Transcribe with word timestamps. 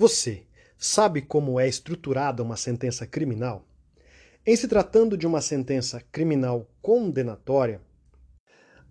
Você 0.00 0.44
sabe 0.78 1.20
como 1.20 1.58
é 1.58 1.66
estruturada 1.66 2.40
uma 2.40 2.56
sentença 2.56 3.04
criminal? 3.04 3.66
Em 4.46 4.54
se 4.54 4.68
tratando 4.68 5.16
de 5.16 5.26
uma 5.26 5.40
sentença 5.40 6.00
criminal 6.12 6.70
condenatória, 6.80 7.80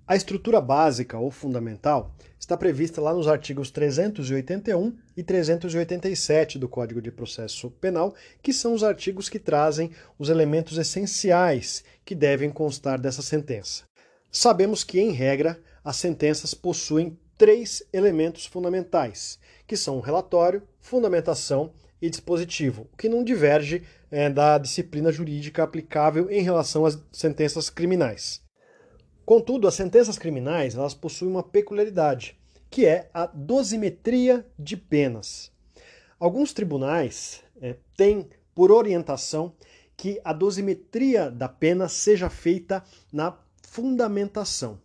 a 0.05 0.17
estrutura 0.17 0.59
básica 0.59 1.17
ou 1.17 1.31
fundamental 1.31 2.13
está 2.37 2.57
prevista 2.57 2.99
lá 2.99 3.13
nos 3.13 3.25
artigos 3.25 3.71
381 3.71 4.97
e 5.15 5.23
387 5.23 6.59
do 6.59 6.67
Código 6.67 7.01
de 7.01 7.09
Processo 7.09 7.71
Penal, 7.71 8.13
que 8.41 8.51
são 8.51 8.73
os 8.73 8.83
artigos 8.83 9.29
que 9.29 9.39
trazem 9.39 9.91
os 10.19 10.27
elementos 10.27 10.77
essenciais 10.77 11.85
que 12.03 12.13
devem 12.13 12.49
constar 12.49 12.99
dessa 12.99 13.21
sentença. 13.21 13.85
Sabemos 14.29 14.83
que, 14.83 14.99
em 14.99 15.11
regra, 15.11 15.57
as 15.85 15.95
sentenças 15.95 16.53
possuem 16.53 17.17
três 17.37 17.83
elementos 17.93 18.45
fundamentais, 18.45 19.39
que 19.67 19.77
são 19.77 19.97
o 19.97 20.01
relatório, 20.01 20.63
fundamentação 20.79 21.71
e 22.01 22.09
dispositivo, 22.09 22.87
o 22.93 22.97
que 22.97 23.09
não 23.09 23.23
diverge 23.23 23.83
é, 24.09 24.29
da 24.29 24.57
disciplina 24.57 25.11
jurídica 25.11 25.63
aplicável 25.63 26.29
em 26.31 26.41
relação 26.41 26.85
às 26.85 26.97
sentenças 27.11 27.69
criminais. 27.69 28.41
Contudo, 29.25 29.67
as 29.67 29.75
sentenças 29.75 30.17
criminais 30.17 30.75
elas 30.75 30.93
possuem 30.93 31.31
uma 31.31 31.43
peculiaridade, 31.43 32.37
que 32.69 32.85
é 32.85 33.09
a 33.13 33.25
dosimetria 33.25 34.45
de 34.57 34.77
penas. 34.77 35.51
Alguns 36.19 36.53
tribunais 36.53 37.43
é, 37.61 37.75
têm 37.95 38.27
por 38.55 38.71
orientação 38.71 39.53
que 39.95 40.19
a 40.23 40.31
dosimetria 40.33 41.29
da 41.29 41.49
pena 41.49 41.87
seja 41.87 42.29
feita 42.29 42.83
na 43.11 43.37
fundamentação 43.61 44.79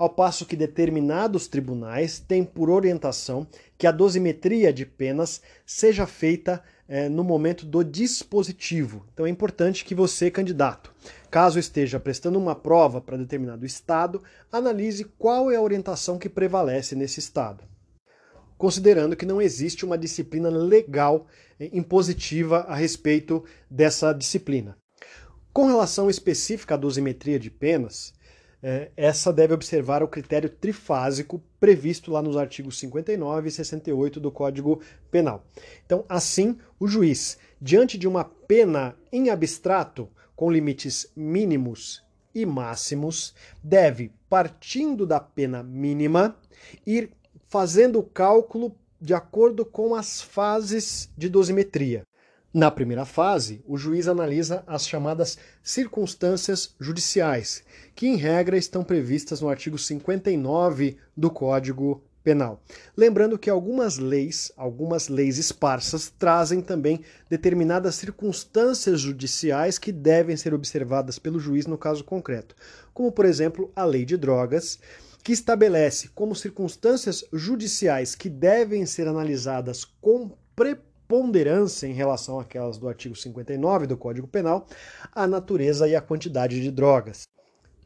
ao 0.00 0.08
passo 0.08 0.46
que 0.46 0.56
determinados 0.56 1.46
tribunais 1.46 2.18
têm 2.18 2.42
por 2.42 2.70
orientação 2.70 3.46
que 3.76 3.86
a 3.86 3.92
dosimetria 3.92 4.72
de 4.72 4.86
penas 4.86 5.42
seja 5.66 6.06
feita 6.06 6.62
é, 6.88 7.06
no 7.06 7.22
momento 7.22 7.66
do 7.66 7.84
dispositivo. 7.84 9.04
Então 9.12 9.26
é 9.26 9.28
importante 9.28 9.84
que 9.84 9.94
você, 9.94 10.30
candidato, 10.30 10.90
caso 11.30 11.58
esteja 11.58 12.00
prestando 12.00 12.38
uma 12.38 12.54
prova 12.54 12.98
para 12.98 13.18
determinado 13.18 13.66
estado, 13.66 14.22
analise 14.50 15.04
qual 15.04 15.50
é 15.50 15.56
a 15.56 15.60
orientação 15.60 16.18
que 16.18 16.30
prevalece 16.30 16.96
nesse 16.96 17.20
estado. 17.20 17.62
Considerando 18.56 19.14
que 19.14 19.26
não 19.26 19.40
existe 19.40 19.84
uma 19.84 19.98
disciplina 19.98 20.48
legal 20.48 21.26
é, 21.58 21.68
impositiva 21.74 22.60
a 22.60 22.74
respeito 22.74 23.44
dessa 23.70 24.14
disciplina. 24.14 24.78
Com 25.52 25.66
relação 25.66 26.08
específica 26.08 26.74
à 26.74 26.78
dosimetria 26.78 27.38
de 27.38 27.50
penas, 27.50 28.14
é, 28.62 28.90
essa 28.96 29.32
deve 29.32 29.54
observar 29.54 30.02
o 30.02 30.08
critério 30.08 30.48
trifásico 30.48 31.42
previsto 31.58 32.10
lá 32.10 32.20
nos 32.20 32.36
artigos 32.36 32.78
59 32.78 33.48
e 33.48 33.52
68 33.52 34.20
do 34.20 34.30
Código 34.30 34.80
Penal. 35.10 35.44
Então, 35.84 36.04
assim, 36.08 36.58
o 36.78 36.86
juiz, 36.86 37.38
diante 37.60 37.96
de 37.96 38.06
uma 38.06 38.24
pena 38.24 38.94
em 39.10 39.30
abstrato, 39.30 40.08
com 40.36 40.50
limites 40.50 41.10
mínimos 41.16 42.04
e 42.34 42.46
máximos, 42.46 43.34
deve, 43.62 44.12
partindo 44.28 45.06
da 45.06 45.20
pena 45.20 45.62
mínima, 45.62 46.36
ir 46.86 47.10
fazendo 47.48 47.98
o 47.98 48.02
cálculo 48.02 48.74
de 49.00 49.14
acordo 49.14 49.64
com 49.64 49.94
as 49.94 50.20
fases 50.20 51.10
de 51.16 51.28
dosimetria. 51.28 52.04
Na 52.52 52.68
primeira 52.68 53.04
fase, 53.04 53.62
o 53.64 53.76
juiz 53.76 54.08
analisa 54.08 54.64
as 54.66 54.84
chamadas 54.84 55.38
circunstâncias 55.62 56.74
judiciais, 56.80 57.62
que 57.94 58.08
em 58.08 58.16
regra 58.16 58.58
estão 58.58 58.82
previstas 58.82 59.40
no 59.40 59.48
artigo 59.48 59.78
59 59.78 60.96
do 61.16 61.30
Código 61.30 62.02
Penal. 62.24 62.60
Lembrando 62.96 63.38
que 63.38 63.48
algumas 63.48 63.98
leis, 63.98 64.50
algumas 64.56 65.06
leis 65.06 65.38
esparsas, 65.38 66.12
trazem 66.18 66.60
também 66.60 67.02
determinadas 67.28 67.94
circunstâncias 67.94 69.00
judiciais 69.00 69.78
que 69.78 69.92
devem 69.92 70.36
ser 70.36 70.52
observadas 70.52 71.20
pelo 71.20 71.38
juiz 71.38 71.68
no 71.68 71.78
caso 71.78 72.02
concreto, 72.02 72.56
como 72.92 73.12
por 73.12 73.26
exemplo 73.26 73.70
a 73.76 73.84
Lei 73.84 74.04
de 74.04 74.16
Drogas, 74.16 74.80
que 75.22 75.30
estabelece 75.30 76.08
como 76.16 76.34
circunstâncias 76.34 77.24
judiciais 77.32 78.16
que 78.16 78.28
devem 78.28 78.84
ser 78.86 79.06
analisadas 79.06 79.84
com 80.00 80.32
preparação 80.56 80.89
ponderância 81.10 81.88
em 81.88 81.92
relação 81.92 82.38
àquelas 82.38 82.78
do 82.78 82.86
artigo 82.86 83.16
59 83.16 83.88
do 83.88 83.96
Código 83.96 84.28
Penal, 84.28 84.68
a 85.12 85.26
natureza 85.26 85.88
e 85.88 85.96
a 85.96 86.00
quantidade 86.00 86.62
de 86.62 86.70
drogas. 86.70 87.24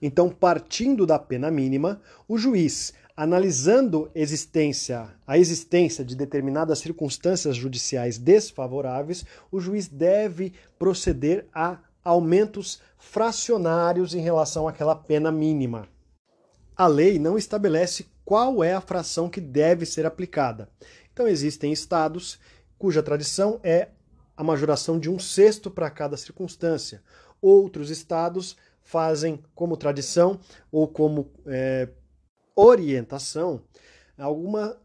Então, 0.03 0.29
partindo 0.29 1.07
da 1.07 1.19
pena 1.19 1.51
mínima, 1.51 2.03
o 2.29 2.37
juiz, 2.37 2.93
analisando 3.17 4.11
existência, 4.15 5.09
a 5.27 5.39
existência 5.39 6.05
de 6.05 6.15
determinadas 6.15 6.81
circunstâncias 6.81 7.57
judiciais 7.57 8.19
desfavoráveis, 8.19 9.25
o 9.51 9.59
juiz 9.59 9.89
deve 9.89 10.53
proceder 10.79 11.47
a 11.55 11.79
aumentos 12.05 12.83
fracionários 12.99 14.15
em 14.15 14.21
relação 14.21 14.69
àquela 14.69 14.95
pena 14.95 15.33
mínima. 15.33 15.89
A 16.77 16.87
lei 16.87 17.19
não 17.19 17.39
estabelece 17.39 18.05
qual 18.23 18.63
é 18.63 18.75
a 18.75 18.83
fração 18.83 19.31
que 19.31 19.41
deve 19.41 19.87
ser 19.87 20.05
aplicada. 20.05 20.69
Então, 21.11 21.27
existem 21.27 21.73
estados 21.73 22.39
cuja 22.85 23.03
tradição 23.03 23.59
é 23.63 23.89
a 24.37 24.45
majoração 24.45 24.99
de 24.99 25.09
um 25.09 25.19
sexto 25.19 25.71
para 25.71 25.89
cada 25.89 26.19
circunstância. 26.19 27.03
Outros 27.41 27.89
estados 27.89 28.59
fazem 28.83 29.43
como 29.55 29.75
tradição 29.75 30.39
ou 30.71 30.87
como 30.87 31.33
é, 31.47 31.89
orientação 32.55 33.63
alguma 34.19 34.77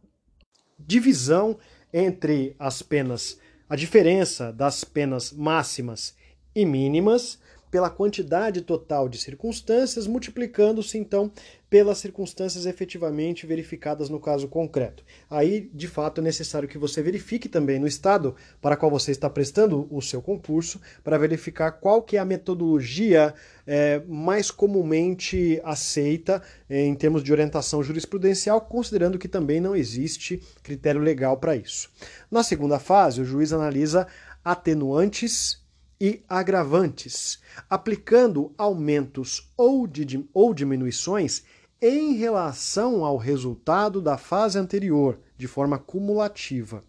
divisão 0.80 1.58
entre 1.92 2.56
as 2.58 2.82
penas, 2.82 3.38
a 3.68 3.76
diferença 3.76 4.54
das 4.54 4.86
penas 4.86 5.34
máximas 5.34 6.16
e 6.56 6.66
mínimas 6.66 7.38
pela 7.70 7.90
quantidade 7.90 8.62
total 8.62 9.08
de 9.08 9.18
circunstâncias, 9.18 10.08
multiplicando-se 10.08 10.98
então 10.98 11.32
pelas 11.70 12.00
circunstâncias 12.00 12.66
efetivamente 12.66 13.46
verificadas 13.46 14.10
no 14.10 14.20
caso 14.20 14.48
concreto. 14.48 15.04
Aí, 15.30 15.70
de 15.72 15.88
fato, 15.88 16.20
é 16.20 16.24
necessário 16.24 16.68
que 16.68 16.80
você 16.80 17.02
verifique 17.02 17.48
também 17.48 17.78
no 17.78 17.86
estado 17.86 18.36
para 18.60 18.76
qual 18.76 18.90
você 18.90 19.12
está 19.12 19.30
prestando 19.30 19.88
o 19.92 20.02
seu 20.02 20.22
concurso, 20.22 20.82
para 21.04 21.18
verificar 21.18 21.74
qual 21.74 22.02
que 22.02 22.18
é 22.18 22.20
a 22.20 22.26
metodologia 22.26 23.34
é, 23.68 24.02
mais 24.08 24.50
comumente 24.50 25.62
aceita 25.64 26.42
é, 26.68 26.84
em 26.84 26.96
termos 26.96 27.24
de 27.24 27.32
orientação 27.32 27.84
jurisprudencial, 27.84 28.62
considerando 28.62 29.20
que 29.20 29.28
também 29.28 29.62
não 29.62 29.76
existe 29.76 30.42
critério 30.64 31.00
legal 31.00 31.38
para 31.38 31.56
isso. 31.56 31.92
Na 32.32 32.42
segunda 32.42 32.80
fase, 32.80 33.22
o 33.22 33.26
juiz 33.26 33.54
analisa 33.54 34.08
atenuantes 34.44 35.62
e 36.00 36.24
agravantes, 36.28 37.40
aplicando 37.70 38.54
aumentos 38.58 39.52
ou, 39.58 39.86
de, 39.86 40.28
ou 40.34 40.54
diminuições 40.54 41.44
em 41.82 42.14
relação 42.14 43.04
ao 43.04 43.18
resultado 43.18 44.02
da 44.02 44.18
fase 44.18 44.58
anterior, 44.58 45.20
de 45.38 45.48
forma 45.48 45.78
cumulativa. 45.78 46.82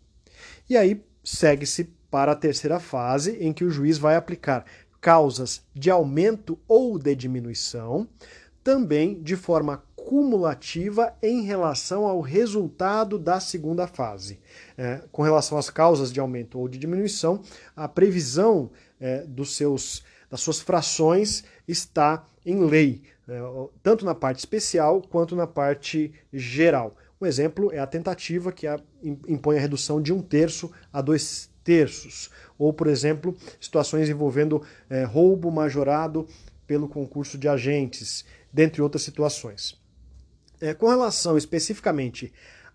E 0.69 0.77
aí 0.77 1.05
segue-se 1.25 1.85
para 2.11 2.33
a 2.33 2.37
terceira 2.37 2.81
fase, 2.81 3.37
em 3.41 3.53
que 3.53 3.65
o 3.65 3.71
juiz 3.71 3.99
vai 3.99 4.17
aplicar 4.17 4.65
causas 5.01 5.63
de 5.75 5.91
aumento 5.91 6.59
ou 6.67 6.99
de 6.99 7.15
diminuição, 7.15 8.09
também 8.63 9.23
de 9.23 9.37
forma 9.37 9.83
cumulativa 9.97 11.15
em 11.23 11.43
relação 11.43 12.05
ao 12.05 12.21
resultado 12.21 13.19
da 13.19 13.39
segunda 13.39 13.87
fase. 13.87 14.41
É, 14.77 15.03
com 15.13 15.23
relação 15.23 15.57
às 15.57 15.71
causas 15.71 16.13
de 16.13 16.21
aumento 16.21 16.59
ou 16.59 16.69
de 16.69 16.79
diminuição, 16.79 17.43
a 17.77 17.89
previsão 17.89 18.71
é, 19.01 19.25
dos 19.27 19.57
seus, 19.57 20.05
das 20.31 20.41
suas 20.41 20.61
frações 20.61 21.43
está 21.67 22.25
em 22.45 22.65
lei, 22.65 23.03
é, 23.29 23.41
tanto 23.83 24.05
na 24.05 24.15
parte 24.15 24.39
especial 24.39 25.01
quanto 25.03 25.35
na 25.35 25.47
parte 25.47 26.13
geral. 26.33 26.97
Um 27.21 27.27
exemplo 27.27 27.73
é 27.73 27.79
a 27.79 27.87
tentativa 27.87 28.53
que 28.53 28.67
a, 28.67 28.79
impõe 29.03 29.59
a 29.59 29.61
redução 29.61 30.01
de 30.01 30.13
um 30.13 30.23
terço 30.23 30.71
a 30.93 31.01
dois 31.03 31.51
terços, 31.63 32.31
ou, 32.59 32.73
por 32.73 32.87
exemplo, 32.87 33.37
situações 33.61 34.09
envolvendo 34.09 34.63
é, 34.89 35.05
roubo 35.05 35.51
majorado 35.51 36.27
pelo 36.67 36.89
concurso 36.89 37.37
de 37.37 37.49
agentes, 37.49 38.25
dentre 38.53 38.81
outras 38.81 39.03
situações. 39.03 39.79
É, 40.61 40.75
com 40.75 40.89
relação 40.89 41.37
especificamente 41.37 42.33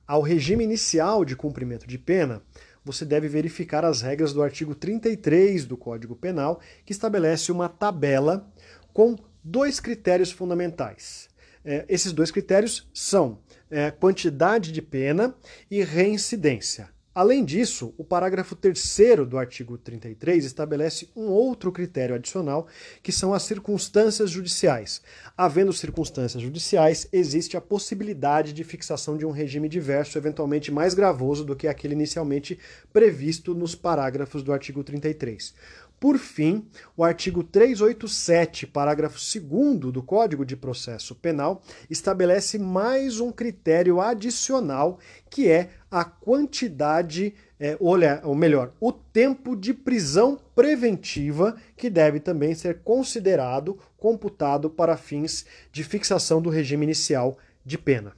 ao 0.08 0.22
regime 0.22 0.64
inicial 0.64 1.26
de 1.26 1.36
cumprimento 1.36 1.88
de 1.88 1.98
pena, 1.98 2.42
você 2.86 3.04
deve 3.04 3.28
verificar 3.28 3.84
as 3.84 4.04
regras 4.04 4.32
do 4.32 4.44
artigo 4.44 4.76
33 4.76 5.66
do 5.66 5.76
Código 5.76 6.16
Penal, 6.16 6.62
que 6.86 6.94
estabelece 6.94 7.52
uma 7.52 7.68
tabela 7.68 8.48
com 8.94 9.18
dois 9.44 9.80
critérios 9.80 10.32
fundamentais. 10.32 11.28
É, 11.66 11.84
esses 11.90 12.14
dois 12.14 12.30
critérios 12.30 12.88
são 12.94 13.40
é, 13.72 13.90
quantidade 13.90 14.72
de 14.72 14.84
pena 14.84 15.36
e 15.70 15.84
reincidência. 15.84 16.95
Além 17.16 17.46
disso, 17.46 17.94
o 17.98 18.04
parágrafo 18.04 18.58
3 18.58 19.26
do 19.26 19.38
artigo 19.38 19.78
33 19.78 20.44
estabelece 20.44 21.08
um 21.16 21.28
outro 21.28 21.72
critério 21.72 22.14
adicional, 22.14 22.68
que 23.02 23.10
são 23.10 23.34
as 23.34 23.44
circunstâncias 23.44 24.30
judiciais. 24.30 25.02
Havendo 25.38 25.72
circunstâncias 25.72 26.44
judiciais, 26.44 27.08
existe 27.14 27.56
a 27.56 27.62
possibilidade 27.62 28.52
de 28.52 28.66
fixação 28.66 29.16
de 29.18 29.26
um 29.26 29.32
regime 29.32 29.70
diverso, 29.70 30.18
eventualmente 30.18 30.74
mais 30.74 30.94
gravoso 30.94 31.46
do 31.46 31.56
que 31.56 31.70
aquele 31.70 31.94
inicialmente 31.94 32.60
previsto 32.92 33.56
nos 33.56 33.76
parágrafos 33.76 34.44
do 34.44 34.52
artigo 34.52 34.84
33. 34.84 35.54
Por 35.98 36.18
fim, 36.18 36.68
o 36.98 37.04
artigo 37.04 37.42
387, 37.42 38.68
parágrafo 38.68 39.18
2 39.18 39.94
do 39.94 40.04
Código 40.04 40.46
de 40.46 40.56
Processo 40.58 41.16
Penal, 41.16 41.64
estabelece 41.90 42.60
mais 42.60 43.22
um 43.22 43.32
critério 43.32 44.02
adicional, 44.02 45.00
que 45.30 45.50
é 45.50 45.70
a 45.96 46.04
quantidade, 46.04 47.34
é, 47.58 47.78
olha, 47.80 48.20
ou 48.26 48.36
melhor, 48.36 48.74
o 48.82 48.92
tempo 48.92 49.56
de 49.56 49.74
prisão 49.74 50.38
preventiva, 50.54 51.56
que 51.78 51.90
deve 51.90 52.20
também 52.20 52.54
ser 52.54 52.80
considerado, 52.84 53.80
computado 53.96 54.70
para 54.70 54.98
fins 54.98 55.46
de 55.72 55.86
fixação 55.86 56.42
do 56.42 56.50
regime 56.50 56.84
inicial 56.84 57.38
de 57.66 57.78
pena. 57.78 58.12